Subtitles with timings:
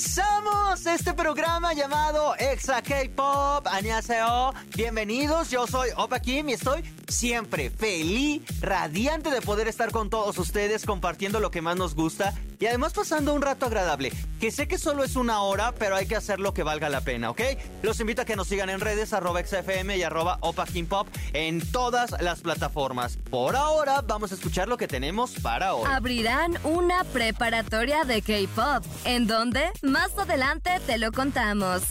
[0.00, 3.66] Comenzamos este programa llamado Exa K-Pop.
[3.66, 4.54] Annyeonghaseyo.
[4.74, 10.38] Bienvenidos, yo soy Opa Kim y estoy siempre feliz, radiante de poder estar con todos
[10.38, 14.12] ustedes compartiendo lo que más nos gusta y además pasando un rato agradable.
[14.38, 17.00] Que sé que solo es una hora, pero hay que hacer lo que valga la
[17.00, 17.40] pena, ¿ok?
[17.82, 21.08] Los invito a que nos sigan en redes arroba XFM y arroba Opa Kim Pop
[21.32, 23.16] en todas las plataformas.
[23.30, 25.88] Por ahora, vamos a escuchar lo que tenemos para hoy.
[25.90, 28.84] Abrirán una preparatoria de K-Pop.
[29.04, 29.70] ¿En dónde?
[29.82, 31.82] Más adelante te lo contamos.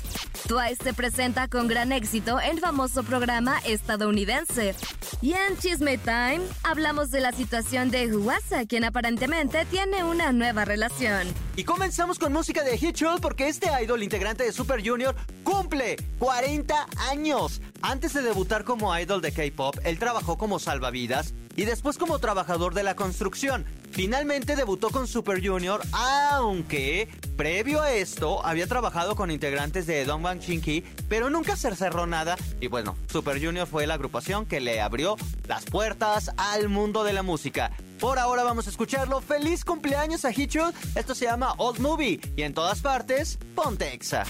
[0.47, 4.73] Twice se presenta con gran éxito el famoso programa estadounidense.
[5.21, 10.58] Y en Chisme Time hablamos de la situación de Huasa, quien aparentemente tiene una nueva
[10.65, 11.27] relación.
[11.55, 16.87] Y comenzamos con música de Hitchell porque este idol integrante de Super Junior cumple 40
[17.09, 17.61] años.
[17.81, 22.73] Antes de debutar como idol de K-pop, él trabajó como salvavidas y después como trabajador
[22.73, 23.65] de la construcción.
[23.91, 30.39] Finalmente debutó con Super Junior, aunque previo a esto había trabajado con integrantes de Dongbang
[30.39, 32.37] Chinky, pero nunca se cerró nada.
[32.61, 37.13] Y bueno, Super Junior fue la agrupación que le abrió las puertas al mundo de
[37.13, 37.71] la música.
[37.99, 39.21] Por ahora vamos a escucharlo.
[39.21, 40.73] ¡Feliz cumpleaños a Hichul!
[40.95, 44.23] Esto se llama Old Movie y en todas partes, ponte Exa.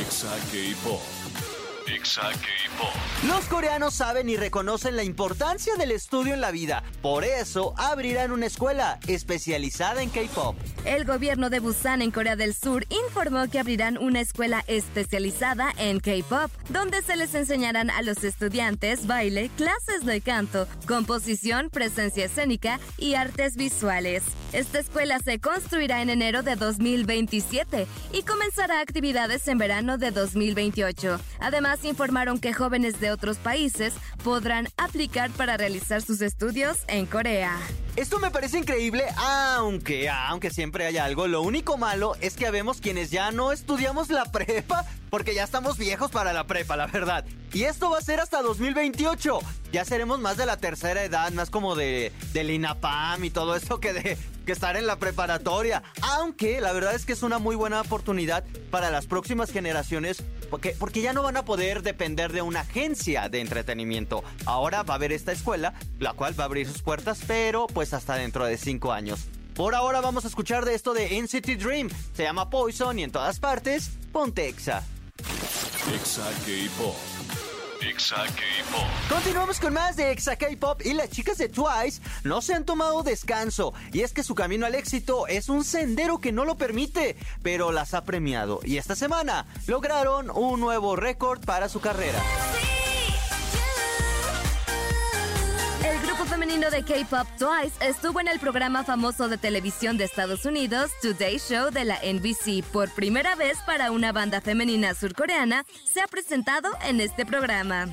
[0.00, 1.63] Exa K-Pop.
[3.26, 6.82] Los coreanos saben y reconocen la importancia del estudio en la vida.
[7.02, 10.56] Por eso abrirán una escuela especializada en K-pop.
[10.84, 16.00] El gobierno de Busan en Corea del Sur informó que abrirán una escuela especializada en
[16.00, 22.80] K-pop, donde se les enseñarán a los estudiantes baile, clases de canto, composición, presencia escénica
[22.98, 24.22] y artes visuales.
[24.52, 31.18] Esta escuela se construirá en enero de 2027 y comenzará actividades en verano de 2028.
[31.40, 37.58] Además, informaron que jóvenes de otros países podrán aplicar para realizar sus estudios en Corea.
[37.96, 41.28] Esto me parece increíble, aunque, aunque siempre hay algo.
[41.28, 45.78] Lo único malo es que vemos quienes ya no estudiamos la prepa, porque ya estamos
[45.78, 47.24] viejos para la prepa, la verdad.
[47.52, 49.38] Y esto va a ser hasta 2028.
[49.70, 53.78] Ya seremos más de la tercera edad, más como de del INAPAM y todo eso
[53.78, 55.82] que de que estar en la preparatoria.
[56.02, 60.76] Aunque la verdad es que es una muy buena oportunidad para las próximas generaciones porque,
[60.78, 64.22] porque ya no van a poder depender de una agencia de entretenimiento.
[64.44, 67.83] Ahora va a haber esta escuela, la cual va a abrir sus puertas, pero pues
[67.92, 69.26] hasta dentro de cinco años.
[69.54, 71.88] Por ahora vamos a escuchar de esto de NCT Dream.
[72.14, 74.82] Se llama Poison y en todas partes, ponte Exa.
[75.94, 76.96] Exa K-Pop.
[77.80, 78.88] Exa K-Pop.
[79.08, 83.02] Continuamos con más de Exa K-Pop y las chicas de Twice no se han tomado
[83.04, 87.16] descanso y es que su camino al éxito es un sendero que no lo permite,
[87.42, 92.20] pero las ha premiado y esta semana lograron un nuevo récord para su carrera.
[96.44, 101.38] Femenino de K-pop Twice estuvo en el programa famoso de televisión de Estados Unidos, Today
[101.38, 102.62] Show de la NBC.
[102.70, 107.86] Por primera vez para una banda femenina surcoreana, se ha presentado en este programa.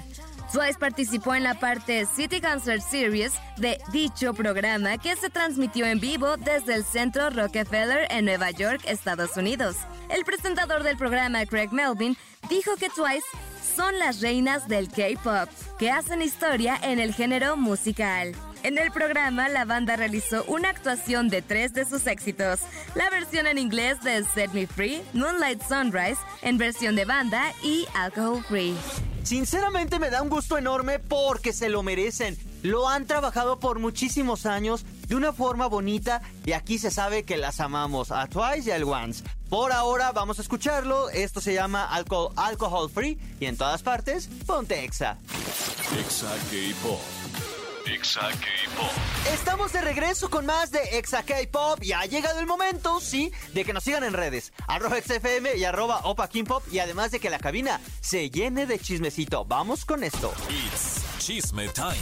[0.52, 6.02] Twice participó en la parte City Concert Series de dicho programa que se transmitió en
[6.02, 9.78] vivo desde el centro Rockefeller en Nueva York, Estados Unidos.
[10.12, 12.18] El presentador del programa, Craig Melvin,
[12.50, 13.26] dijo que Twice
[13.76, 15.50] son las reinas del K-pop,
[15.80, 18.34] que hacen historia en el género musical.
[18.64, 22.60] En el programa, la banda realizó una actuación de tres de sus éxitos.
[22.94, 27.86] La versión en inglés de Set Me Free, Moonlight Sunrise, en versión de banda y
[27.96, 28.76] Alcohol Free.
[29.24, 32.38] Sinceramente me da un gusto enorme porque se lo merecen.
[32.64, 37.38] Lo han trabajado por muchísimos años de una forma bonita y aquí se sabe que
[37.38, 39.24] las amamos a Twice y al Once.
[39.52, 41.10] Por ahora vamos a escucharlo.
[41.10, 45.18] Esto se llama Alcohol, Alcohol Free y en todas partes, ponte Exa.
[46.00, 47.02] Exa K-Pop.
[47.86, 48.92] Exa K-Pop.
[49.34, 53.66] Estamos de regreso con más de Exa K-Pop y ha llegado el momento, sí, de
[53.66, 54.54] que nos sigan en redes.
[54.68, 58.66] Arroba XFM y arroba Opa Kim Pop y además de que la cabina se llene
[58.66, 59.44] de chismecito.
[59.44, 60.34] Vamos con esto.
[60.48, 61.98] It's Chisme Time.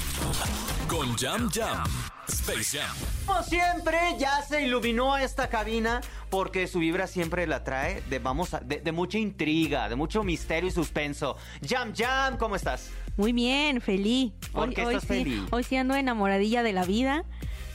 [0.88, 1.84] Con Jam Jam.
[2.28, 2.96] Space Jam.
[3.26, 6.00] Como siempre, ya se iluminó esta cabina
[6.30, 10.24] porque su vibra siempre la trae de, vamos a- de, de mucha intriga, de mucho
[10.24, 11.36] misterio y suspenso.
[11.68, 12.90] Jam Jam, ¿cómo estás?
[13.18, 14.32] Muy bien, feliz.
[14.52, 15.42] ¿Por qué estás sí, feliz?
[15.52, 17.26] Hoy sí ando enamoradilla de la vida.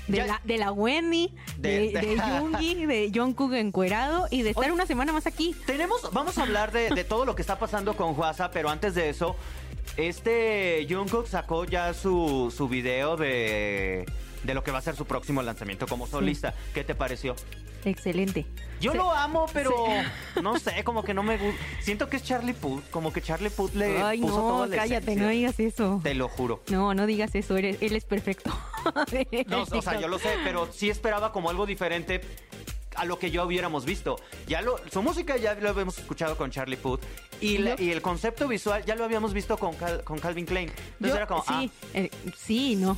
[0.07, 4.43] De, Ya- la, de la Wendy, De- de, de- de Yoongi, de Jungkook encuerado y
[4.43, 4.73] de estar Oye.
[4.73, 5.57] una semana más aquí.
[5.65, 8.95] Tenemos, vamos a hablar de, de todo lo que está pasando con Huasa, pero antes
[8.95, 9.35] de eso,
[9.97, 14.05] Este Jungkook sacó ya su, su video de,
[14.43, 16.55] de lo que va a ser su próximo lanzamiento como solista.
[16.73, 17.37] ¿Qué te pareció?
[17.85, 18.47] Excelente.
[18.81, 18.97] Yo Sí.
[18.99, 19.73] lo amo, pero
[20.43, 21.61] no sé, como que no me gusta.
[21.81, 24.77] Siento que es Charlie Puth, como que Charlie Puth le Ay, puso no, toda la
[24.77, 25.23] cállate, esencia.
[25.23, 26.01] no digas eso.
[26.03, 26.63] Te lo juro.
[26.71, 28.51] No, no digas eso, eres, él es perfecto.
[29.47, 32.21] No, o sea, yo lo sé, pero sí esperaba como algo diferente
[32.97, 34.17] a lo que yo hubiéramos visto.
[34.47, 37.01] Ya lo, su música ya lo habíamos escuchado con Charlie Puth
[37.41, 40.47] y, la- Yo- y el concepto visual ya lo habíamos visto con, Cal- con Calvin
[40.47, 40.69] Klein.
[40.71, 42.97] Entonces Yo- era como, sí, eh, sí, no.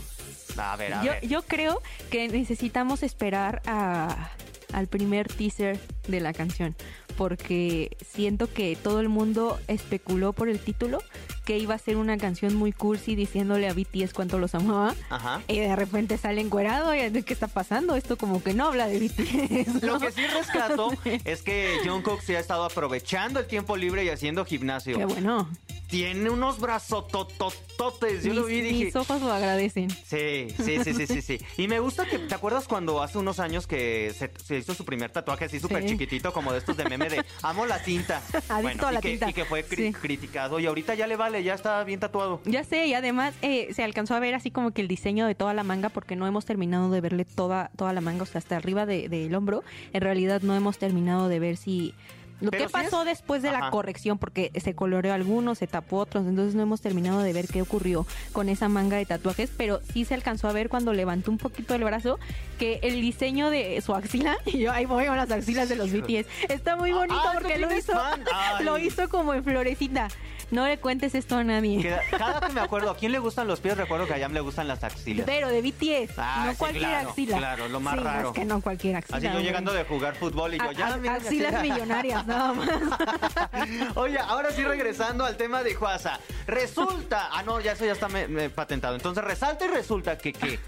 [0.59, 1.27] ah, a ver, a Yo, ver.
[1.29, 4.31] yo creo que necesitamos esperar a,
[4.73, 5.79] al primer teaser
[6.09, 6.75] de la canción,
[7.17, 11.03] porque siento que todo el mundo especuló por el título
[11.47, 14.95] que iba a ser una canción muy cursi diciéndole a BTS cuánto los amaba.
[15.09, 15.41] Ajá.
[15.47, 17.95] Y de repente sale encuerado y ¿qué está pasando?
[17.95, 19.83] Esto como que no habla de BTS.
[19.85, 20.91] Lo que sí rescato
[21.25, 24.99] es que Jungkook se ha estado aprovechando el tiempo libre y haciendo gimnasio.
[24.99, 25.49] Qué bueno.
[25.89, 28.25] Tiene unos brazos totototes.
[28.25, 29.89] Yo mis, lo vi y dije, mis ojos lo agradecen.
[29.91, 31.39] Sí, sí, sí, sí, sí, sí.
[31.63, 34.85] Y me gusta que, ¿te acuerdas cuando hace unos años que se, se hizo su
[34.85, 35.91] primer tatuaje así súper Sí.
[35.91, 38.21] chiquitito, como de estos de meme de amo la tinta?
[38.49, 39.31] Adicto a y la que, tinta.
[39.31, 39.93] Y que fue cri- Sí.
[39.93, 42.41] criticado y ahorita ya le vale, ya está bien tatuado.
[42.45, 45.35] Ya sé, y además eh, se alcanzó a ver así como que el diseño de
[45.35, 48.39] toda la manga, porque no hemos terminado de verle toda, toda la manga, o sea,
[48.41, 49.63] hasta arriba de- del hombro.
[49.93, 51.95] En realidad no hemos terminado de ver si...
[52.41, 55.97] Lo Pero que pasó es- después de la corrección, porque se coloreó algunos, se tapó
[55.99, 59.81] otros, entonces no hemos terminado de ver qué ocurrió con esa manga de tatuajes, pero
[59.93, 62.19] sí se alcanzó a ver cuando levantó un poquito el brazo
[62.59, 65.91] que el diseño de su axila, y yo ahí voy con las axilas de los
[65.91, 67.93] BTS, está muy bonito Ah, ¿tú porque lo hizo,
[68.61, 70.09] lo hizo como en florecita.
[70.53, 71.85] No le cuentes esto a nadie.
[72.17, 73.77] Cada que me acuerdo, ¿a quién le gustan los pies?
[73.77, 75.27] Recuerdo que a Yam le gustan las axilas.
[75.27, 77.37] Pero de BTS, Ah, no sí, cualquier claro, axila.
[77.39, 78.29] claro, lo más Sí, no, raro.
[78.29, 79.17] Es que no cualquier axila.
[79.19, 82.69] Así yo llegando de jugar fútbol y yo, A- ya, a- axilas millonarias, nada más.
[83.97, 86.21] Oye, ahora sí regresando al tema de Juasa.
[86.47, 88.09] Resulta, ah no, ya eso ya está
[88.55, 88.95] patentado.
[88.95, 90.59] Entonces resalta y resulta que qué.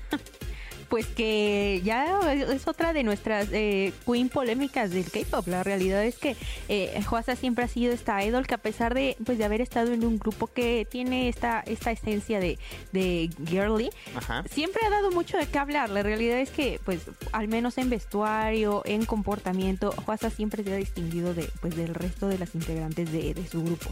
[0.88, 5.46] Pues que ya es otra de nuestras eh, queen polémicas del K-pop.
[5.48, 6.36] La realidad es que
[6.68, 6.98] eh,
[7.38, 10.18] siempre ha sido esta idol que a pesar de pues de haber estado en un
[10.18, 12.58] grupo que tiene esta esta esencia de,
[12.92, 14.44] de girly, Ajá.
[14.50, 15.90] siempre ha dado mucho de qué hablar.
[15.90, 17.00] La realidad es que, pues,
[17.32, 22.28] al menos en vestuario, en comportamiento, Juasa siempre se ha distinguido de, pues, del resto
[22.28, 23.90] de las integrantes de, de su grupo.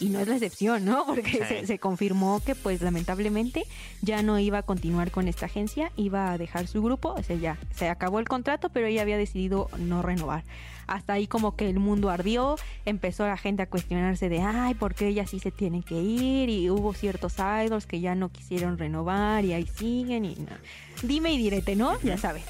[0.00, 1.04] Y no es la excepción, ¿no?
[1.06, 1.38] Porque Sí.
[1.48, 3.64] se, se confirmó que, pues, lamentablemente
[4.00, 7.36] ya no iba a continuar con esta agencia, iba a dejar su grupo, o sea,
[7.36, 10.44] ya se acabó el contrato, pero ella había decidido no renovar.
[10.86, 12.56] Hasta ahí como que el mundo ardió,
[12.86, 16.48] empezó la gente a cuestionarse de, ay, ¿por qué ella sí se tiene que ir?
[16.48, 20.56] Y hubo ciertos idols que ya no quisieron renovar y ahí siguen y no.
[21.02, 22.00] Dime y direte, ¿no?
[22.00, 22.44] Ya sabes.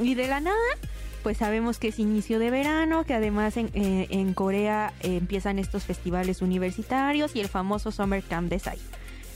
[0.00, 0.56] Y de la nada,
[1.24, 5.58] pues sabemos que es inicio de verano, que además en, eh, en Corea eh, empiezan
[5.58, 8.78] estos festivales universitarios y el famoso Summer Camp de Psy.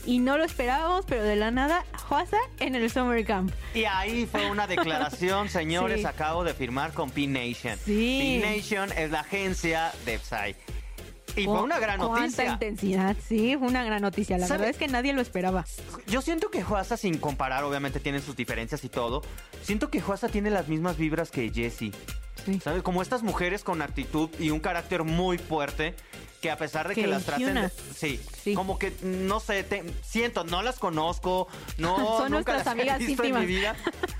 [0.05, 3.51] Y no lo esperábamos, pero de la nada, Hwasa en el Summer Camp.
[3.73, 6.05] Y ahí fue una declaración, señores, Sí.
[6.05, 7.77] acabo de firmar con P-Nation.
[7.85, 8.39] Sí.
[8.41, 10.55] P-Nation es la agencia de Psy.
[11.35, 12.45] Y fue Cu- una gran ¿Cuánta noticia.
[12.53, 13.15] intensidad?
[13.27, 14.37] Sí, fue una gran noticia.
[14.39, 14.61] La ¿Sabe?
[14.61, 15.63] verdad es que nadie lo esperaba.
[16.07, 19.21] Yo siento que Juasa, sin comparar, obviamente tienen sus diferencias y todo.
[19.61, 21.93] Siento que Juasa tiene las mismas vibras que Jessie.
[22.45, 22.59] Sí.
[22.63, 22.83] ¿Sabes?
[22.83, 25.95] Como estas mujeres con actitud y un carácter muy fuerte.
[26.41, 27.53] Que a pesar de que, Que las traten.
[27.53, 28.53] de- sí, Sí.
[28.53, 31.49] Como que, no sé, te- siento, no las conozco.
[31.77, 33.41] No, Son nunca nuestras las he amigas visto en íntimas.
[33.41, 33.75] mi vida.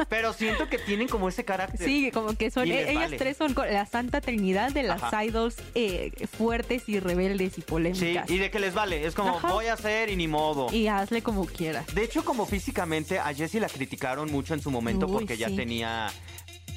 [0.10, 1.88] Pero siento que tienen como ese carácter.
[1.88, 3.18] Sí, como que son, ellas vale.
[3.18, 5.23] tres son la santa trinidad de las Ajá.
[5.23, 8.30] idols eh, fuertes y rebeldes y Sí, polémicas.
[8.30, 9.06] y de que les vale.
[9.07, 9.54] Es como, Ajá.
[9.54, 10.68] voy a hacer y ni modo.
[10.73, 11.85] Y hazle como quieras.
[11.95, 15.47] De hecho, como físicamente, a Jessie la criticaron mucho en su momento Uy, porque ya
[15.47, 15.56] sí.
[15.56, 16.09] tenía.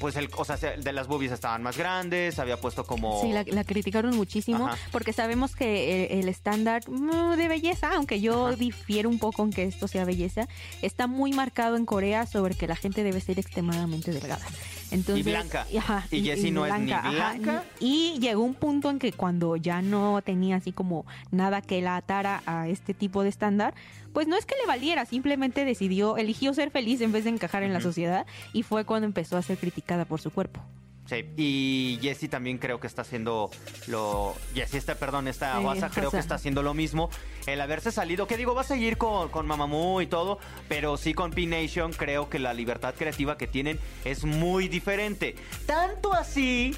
[0.03, 3.21] Pues el, o sea, se- de las boobies estaban más grandes, había puesto como.
[3.21, 4.77] Sí, la, la criticaron muchísimo Ajá.
[4.91, 8.55] porque sabemos que el, el estándar mm, de belleza, aunque yo Ajá.
[8.57, 10.49] difiero un poco en que esto sea belleza,
[10.81, 14.45] está muy marcado en Corea sobre que la gente debe ser extremadamente delgada.
[14.93, 15.65] Entonces, Y blanca.
[15.77, 17.09] ajá, Y Jessie no es ni ajá.
[17.09, 17.63] blanca.
[17.79, 21.95] Y llegó un punto en que cuando ya no tenía así como nada que la
[21.97, 23.73] atara a este tipo de estándar,
[24.13, 27.63] pues no es que le valiera, simplemente decidió, eligió ser feliz en vez de encajar
[27.63, 30.61] en la sociedad y fue cuando empezó a ser criticada por su cuerpo.
[31.05, 33.51] Sí, y Jessie también creo que está haciendo
[33.87, 34.35] lo.
[34.53, 37.09] Jessie, esta, perdón, esta Sí, Guasa creo que está haciendo lo mismo.
[37.45, 41.13] El haberse salido, que digo, va a seguir con, con Mamamoo y todo, pero sí
[41.13, 45.35] con P-Nation creo que la libertad creativa que tienen es muy diferente.
[45.65, 46.73] Tanto así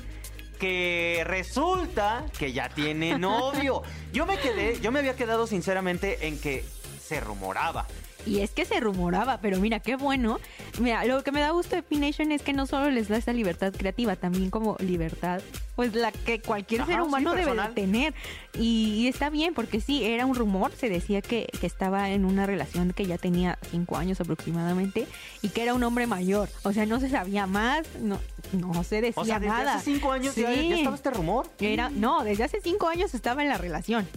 [0.59, 3.83] que resulta que ya tiene novio.
[4.13, 6.63] Yo me quedé, yo me había quedado sinceramente en que
[7.01, 7.85] se rumoraba.
[8.25, 10.39] Y es que se rumoraba, pero mira, qué bueno.
[10.79, 13.33] Mira, lo que me da gusto de P-Nation es que no solo les da esa
[13.33, 15.41] libertad creativa, también como libertad
[15.75, 18.13] pues la que cualquier Ajá, ser sí, humano debe de tener.
[18.57, 22.23] Y, y está bien, porque sí, era un rumor, se decía que, que estaba en
[22.23, 25.05] una relación que ya tenía cinco años aproximadamente
[25.41, 26.47] y que era un hombre mayor.
[26.63, 28.19] O sea, no se sabía más, no,
[28.53, 29.75] no se decía O sea, desde nada.
[29.75, 30.69] hace cinco años ya, Sí.
[30.69, 31.47] ya estaba este rumor.
[31.59, 34.07] Era, no, desde hace cinco años estaba en la relación.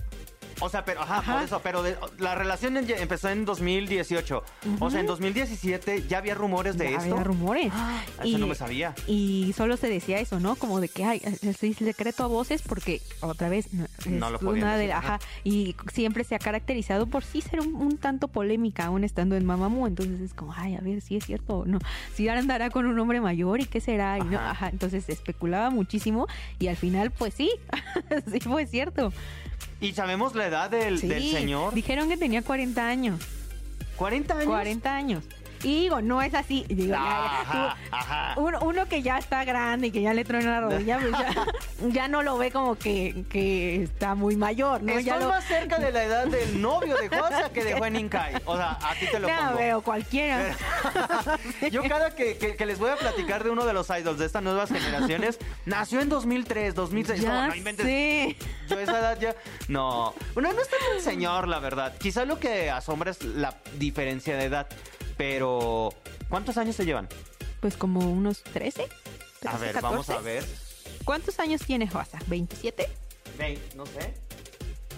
[0.60, 1.34] O sea, pero, ajá, Ajá.
[1.34, 4.42] por eso, pero de- la relación en- empezó en 2018.
[4.80, 7.12] O sea, en 2017 ya había rumores de Ya esto.
[7.12, 7.72] Había rumores.
[7.74, 8.94] Ah, Eso no me sabía.
[9.06, 10.56] Y solo se decía eso, ¿no?
[10.56, 11.20] Como de que hay
[11.78, 15.14] secreto a voces porque otra vez no, No lo una de decir, ajá.
[15.16, 19.36] ajá, y siempre se ha caracterizado por sí ser un, un tanto polémica aún estando
[19.36, 21.78] en Mamamoo, entonces es como, ay, a ver si es cierto o no.
[22.14, 24.50] Si ahora andará con un hombre mayor y qué será y no, Ajá.
[24.50, 26.26] ajá, entonces especulaba muchísimo
[26.58, 27.50] y al final pues sí,
[28.32, 29.12] sí fue cierto.
[29.80, 31.74] Y sabemos la edad del, Sí, del señor.
[31.74, 33.20] Dijeron que tenía 40 años.
[33.96, 34.46] 40 años.
[34.46, 35.24] 40 años.
[35.62, 36.64] Y digo, no es así.
[36.68, 40.52] Digo, ya, ya, Ajá, uno, uno que ya está grande y que ya le truena
[40.52, 41.46] la rodilla, pues ya,
[41.88, 44.90] ya no lo ve como que, que está muy mayor, ¿no?
[44.90, 47.96] Estoy ya lo, más cerca de la edad del novio de Juanza que de Juan
[47.96, 48.34] Incai.
[48.44, 49.56] O sea, a ti te lo No, pongo.
[49.58, 50.54] veo cualquiera.
[51.70, 54.26] Yo cada que, que- que les voy a platicar de uno de los idols de
[54.26, 57.20] estas nuevas generaciones, nació en 2003, 2006.
[57.22, 57.86] No, ya no inventes.
[57.86, 58.36] sé.
[58.68, 59.34] Yo a esa edad ya...
[59.68, 60.14] No.
[60.34, 61.96] Bueno, no está tan señor, la verdad.
[61.98, 64.68] Quizá lo que asombra es la diferencia de edad.
[65.18, 65.92] Pero...
[66.30, 67.08] ¿Cuántos años se llevan?
[67.60, 68.84] Pues como unos 13.
[69.46, 70.12] A 13, ver, vamos 14.
[70.12, 70.44] a ver.
[71.04, 72.18] ¿Cuántos años tiene Joasa?
[72.30, 72.86] ¿27?
[73.38, 74.14] Ve, no sé.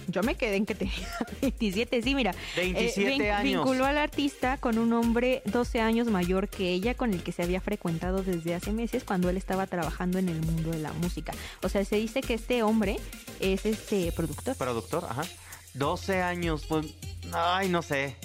[0.09, 1.07] Yo me quedé en que tenía
[1.41, 2.35] 27, sí, mira.
[2.57, 3.43] 27 vin- años.
[3.65, 7.43] Vinculó al artista con un hombre 12 años mayor que ella, con el que se
[7.45, 11.33] había frecuentado desde hace meses cuando él estaba trabajando en el mundo de la música.
[11.62, 12.99] O sea, se dice que este hombre
[13.39, 14.57] es este productor.
[14.57, 15.23] Productor, ajá.
[15.75, 16.87] 12 años, pues...
[17.33, 18.17] Ay, no sé.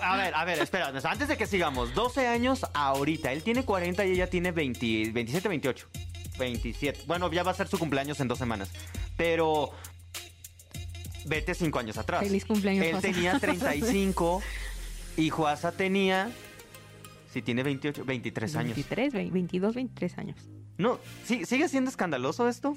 [0.00, 4.06] A ver, a ver, espera, antes de que sigamos, 12 años ahorita, él tiene 40
[4.06, 5.86] y ella tiene 20, 27, 28,
[6.38, 7.00] 27.
[7.06, 8.70] Bueno, ya va a ser su cumpleaños en dos semanas,
[9.16, 9.70] pero
[11.26, 12.22] vete 5 años atrás.
[12.22, 13.08] Feliz cumpleaños, Él Juasa.
[13.08, 14.42] tenía 35
[15.18, 16.30] y Juasa tenía,
[17.32, 18.76] si tiene 28, 23 años.
[18.76, 20.36] 23, ve- 22, 23 años.
[20.78, 22.76] No, ¿sí- ¿sigue siendo escandaloso esto?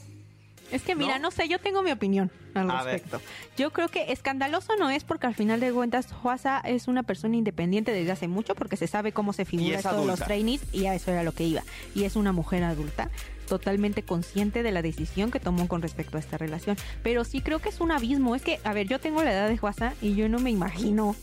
[0.71, 1.23] Es que mira, ¿No?
[1.23, 2.93] no, sé, yo tengo mi opinión al A ver.
[2.93, 3.21] respecto.
[3.57, 7.35] Yo creo que escandaloso no es porque al final de cuentas Juasa es una persona
[7.35, 10.95] independiente desde hace mucho porque se sabe cómo se figura de los trainees y a
[10.95, 11.63] eso era lo que iba.
[11.93, 13.09] Y es una mujer adulta
[13.47, 16.77] totalmente consciente de la decisión que tomó con respecto a esta relación.
[17.03, 18.35] Pero sí creo que es un abismo.
[18.35, 21.15] Es que, a ver, yo tengo la edad de Juasa y yo no me imagino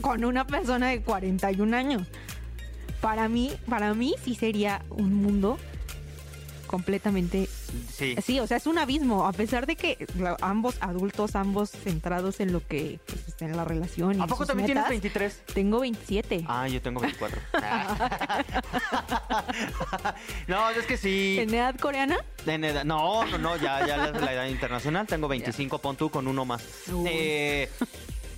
[0.00, 2.08] con una persona de 41 años.
[3.00, 5.58] Para mí, para mí sí sería un mundo
[6.66, 7.48] completamente
[7.92, 8.14] Sí.
[8.24, 10.06] Sí, o sea, es un abismo, a pesar de que
[10.40, 14.18] ambos adultos, ambos centrados en lo que pues, en la relación.
[14.18, 14.90] y ¿A poco también tienes metas.
[14.90, 15.42] 23?
[15.54, 16.44] Tengo 27.
[16.48, 17.40] Ah, yo tengo 24.
[20.48, 21.36] no, es que sí.
[21.40, 22.18] ¿En edad coreana?
[22.46, 25.06] En edad- no, no, no, ya, ya la, la edad internacional.
[25.06, 26.62] Tengo 25, pon tú con uno más.
[27.06, 27.68] Eh,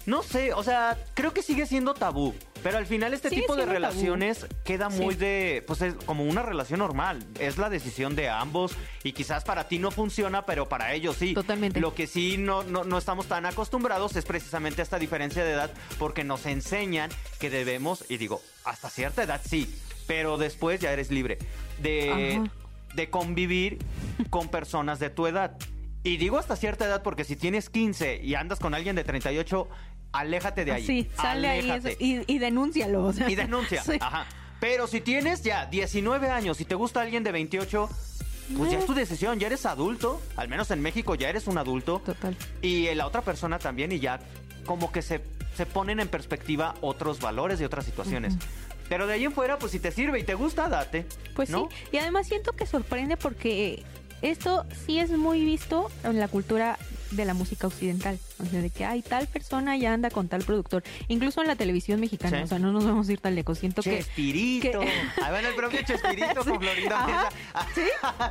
[0.06, 2.34] no sé, o sea, creo que sigue siendo tabú.
[2.62, 3.72] Pero al final este Sigue tipo de tabú.
[3.72, 5.20] relaciones queda muy Sí.
[5.20, 7.24] de, pues es como una relación normal.
[7.38, 8.72] Es la decisión de ambos
[9.04, 11.34] y quizás para ti no funciona, pero para ellos sí.
[11.34, 11.80] Totalmente.
[11.80, 15.70] Lo que sí no, no, no estamos tan acostumbrados es precisamente esta diferencia de edad
[15.98, 19.72] porque nos enseñan que debemos, y digo, hasta cierta edad sí,
[20.06, 21.38] pero después ya eres libre
[21.80, 22.52] de, Ajá.
[22.94, 23.78] de convivir
[24.30, 25.56] con personas de tu edad.
[26.04, 29.68] Y digo hasta cierta edad porque si tienes 15 y andas con alguien de 38,
[30.12, 30.86] aléjate de ahí.
[30.86, 31.92] Sí, sale ahí Aléjate.
[31.92, 33.04] eso, y, y denúncialo.
[33.04, 33.30] o sea.
[33.30, 33.82] Y denuncia.
[33.88, 33.98] Sí.
[34.00, 34.26] Ajá.
[34.60, 37.88] Pero si tienes ya 19 años y te gusta alguien de 28,
[38.56, 40.20] pues ya es tu decisión, ya eres adulto.
[40.36, 42.00] Al menos en México ya eres un adulto.
[42.04, 42.36] Total.
[42.60, 44.18] Y la otra persona también, y ya
[44.66, 45.22] como que se,
[45.56, 48.34] se ponen en perspectiva otros valores y otras situaciones.
[48.88, 51.06] Pero de ahí en fuera, pues si te sirve y te gusta, date.
[51.36, 51.68] Pues ¿no?
[51.70, 53.84] sí, y además siento que sorprende porque
[54.22, 56.78] esto sí es muy visto en la cultura
[57.10, 58.18] de la música occidental.
[58.38, 60.82] O sea, de que hay tal persona ya anda con tal productor.
[61.08, 62.38] Incluso en la televisión mexicana.
[62.38, 62.44] Sí.
[62.44, 63.58] O sea, no nos vamos a ir tan lejos.
[63.58, 64.80] Siento que Chespirito.
[65.22, 67.28] Ahí va el propio Chespirito con Florinda
[67.74, 67.82] sí,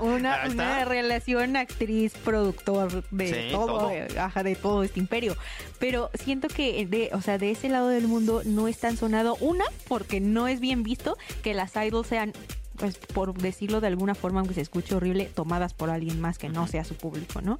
[0.01, 3.91] una, relación actriz-productor de Sí, todo, todo.
[3.91, 5.35] eh, ajá, de todo este imperio.
[5.79, 9.35] Pero siento que de, o sea, de ese lado del mundo no es tan sonado.
[9.39, 12.33] Una, porque no es bien visto que las idols sean
[12.77, 16.49] pues por decirlo de alguna forma, aunque se escuche horrible, tomadas por alguien más que
[16.49, 17.57] no sea su público, ¿no?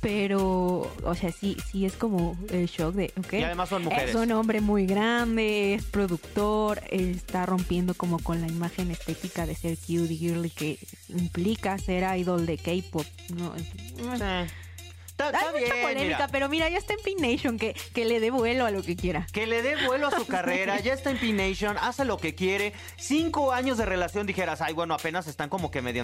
[0.00, 3.32] Pero, o sea, sí, sí es como el shock de, ok.
[3.34, 4.10] Y además son mujeres.
[4.10, 9.54] Es un hombre muy grande, es productor, está rompiendo como con la imagen estética de
[9.54, 13.06] ser cute y girly que implica ser idol de K-pop.
[13.36, 13.54] ¿no?
[13.56, 14.52] Sí.
[15.16, 16.28] Está, está Hay mucha bien, polémica, mira.
[16.30, 18.96] pero mira, ya está en Pin Nation, que, que le dé vuelo a lo que
[18.96, 19.26] quiera.
[19.32, 22.74] Que le dé vuelo a su carrera, ya está en P-Nation, hace lo que quiere.
[22.98, 25.96] Cinco años de relación, dijeras, ay, bueno, apenas están como que medio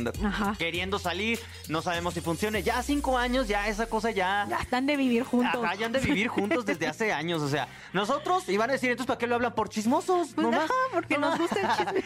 [0.58, 1.38] queriendo salir,
[1.68, 2.62] no sabemos si funcione.
[2.62, 4.46] Ya cinco años, ya esa cosa ya.
[4.48, 5.62] Ya están de vivir juntos.
[5.62, 8.90] Ajá, ya han de vivir juntos desde hace años, o sea, nosotros iban a decir,
[8.90, 9.54] entonces, ¿para qué lo hablan?
[9.54, 10.64] Por chismosos, Pues, nomás.
[10.64, 12.04] ajá, porque nos gusta el chisme.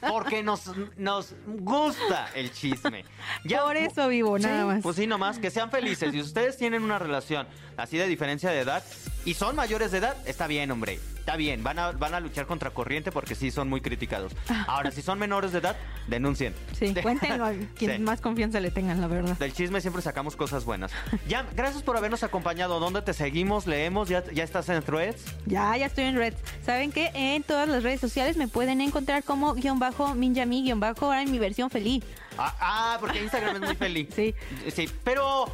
[0.10, 3.04] porque nos, nos gusta el chisme.
[3.64, 4.82] Por eso vivo, nada Sí, más.
[4.82, 6.33] Pues sí, nomás, que sean felices.
[6.34, 8.82] Ustedes tienen una relación así de diferencia de edad
[9.24, 10.98] y son mayores de edad, está bien, hombre.
[11.20, 14.32] Está bien, van a, van a luchar contra corriente porque sí son muy criticados.
[14.66, 15.76] Ahora, si son menores de edad,
[16.08, 16.52] denuncien.
[16.76, 17.98] Sí, cuéntenlo a quien Sí.
[18.00, 19.36] más confianza le tengan, la verdad.
[19.38, 20.90] Del chisme siempre sacamos cosas buenas.
[21.28, 22.80] Ya, gracias por habernos acompañado.
[22.80, 23.68] ¿Dónde te seguimos?
[23.68, 24.08] ¿Leemos?
[24.08, 25.22] ¿Ya, ya estás en threads?
[25.46, 26.34] Ya, ya estoy en Red.
[26.66, 30.80] ¿Saben que En todas las redes sociales me pueden encontrar como guion bajo minjami guion
[30.80, 32.02] bajo ahora en mi versión feliz.
[32.36, 34.08] Ah, ah, porque Instagram es muy feliz.
[34.16, 34.34] Sí.
[34.74, 35.46] Sí, pero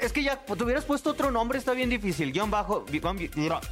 [0.00, 2.32] es que ya te hubieras puesto otro nombre, está bien difícil.
[2.32, 3.18] Guión bajo, guion,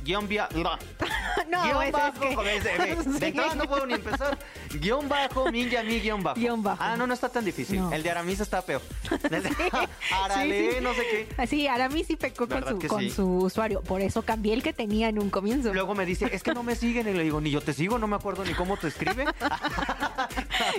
[0.05, 0.49] guion, via-
[1.49, 3.25] No, guion pues, es bajo, que- de, Sí.
[3.27, 4.39] entrada no puedo ni empezar.
[4.75, 6.39] Guión bajo, Minjami, guion bajo.
[6.39, 6.83] Guión bajo.
[6.83, 7.81] Ah, no, no está tan difícil.
[7.81, 7.93] No.
[7.93, 8.83] El de Aramis está peor.
[9.31, 9.43] De
[10.23, 10.83] Arale, Sí, sí.
[10.83, 11.29] no sé qué.
[11.39, 13.11] Así, Aramis sí pecó con, ¿Verdad su, con sí?
[13.11, 13.81] su usuario.
[13.83, 15.73] Por eso cambié el que tenía en un comienzo.
[15.73, 17.09] Luego me dice, es que no me siguen.
[17.09, 19.25] Y le digo, ni yo te sigo, no me acuerdo ni cómo te escribe.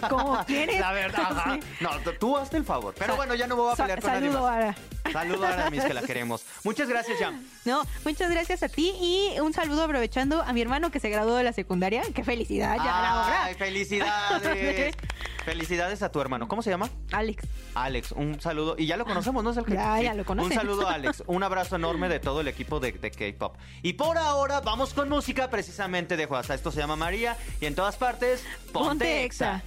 [0.10, 0.80] Como quieres.
[0.80, 1.54] La verdad, ajá.
[1.56, 1.60] Sí.
[1.82, 1.90] No,
[2.20, 2.94] tú- hazte el favor.
[2.98, 4.58] Pero Sa- bueno, ya no me voy a sa- pelear con nadie Saludo, más.
[4.58, 4.76] Ara.
[5.12, 6.44] Saludo a Aramis, que la queremos.
[6.64, 7.44] Muchas gracias, Jam.
[7.66, 11.36] No, muchas gracias a ti y un saludo aprovechando a mi hermano que se graduó
[11.36, 12.04] de la secundaria.
[12.14, 12.76] ¡Qué felicidad!
[12.78, 13.44] Ya era hora.
[13.46, 14.96] Ay, felicidades.
[15.46, 16.48] felicidades a tu hermano.
[16.48, 16.90] ¿Cómo se llama?
[17.12, 17.44] Alex.
[17.76, 18.76] Alex, un saludo.
[18.78, 19.74] Y ya lo conocemos, ¿no es el que?
[19.74, 20.52] Ya, ya lo conocen.
[20.52, 21.24] Un saludo, Alex.
[21.28, 23.56] Un abrazo enorme de todo el equipo de, de K-pop.
[23.82, 26.54] Y por ahora vamos con música precisamente de Juasa.
[26.54, 29.64] Esto se llama María y en todas partes, ponte, Ponte exa.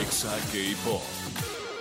[0.00, 0.02] Exa.
[0.02, 1.02] Exa K-Pop.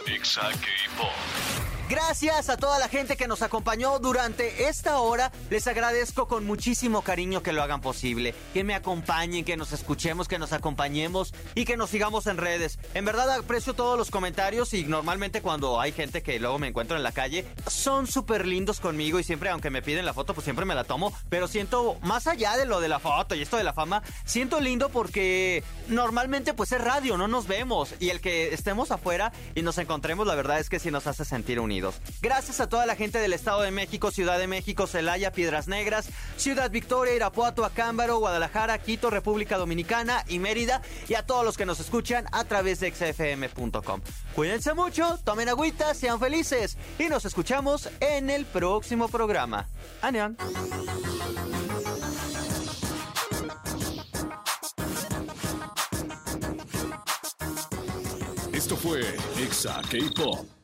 [0.07, 1.70] Exa K-Pop.
[1.91, 5.29] Gracias a toda la gente que nos acompañó durante esta hora.
[5.50, 8.33] Les agradezco con muchísimo cariño que lo hagan posible.
[8.53, 12.79] Que me acompañen, que nos escuchemos, que nos acompañemos y que nos sigamos en redes.
[12.93, 16.95] En verdad aprecio todos los comentarios y normalmente cuando hay gente que luego me encuentro
[16.95, 20.45] en la calle, son súper lindos conmigo y siempre, aunque me piden la foto, pues
[20.45, 21.12] siempre me la tomo.
[21.27, 24.62] Pero siento, más allá de lo de la foto y esto de la fama, siento
[24.62, 27.95] lindo porque normalmente pues es radio, no nos vemos.
[28.00, 31.25] Y el que estemos afuera y nos encontremos, la verdad es que sí nos hace
[31.25, 31.60] sentir
[32.22, 36.10] Gracias a toda la gente del Estado de México, Ciudad de México, Celaya, Piedras Negras,
[36.38, 40.82] Ciudad Victoria, Irapuato, Acámbaro, Guadalajara, Quito, República Dominicana y Mérida.
[41.08, 44.02] Y a todos los que nos escuchan a través de xfm.com.
[44.36, 49.67] Cuídense mucho, tomen agüita, sean felices y nos escuchamos en el próximo programa.
[50.02, 50.38] Aneon.
[58.54, 59.02] Esto fue
[59.38, 60.61] Exa K-Pop.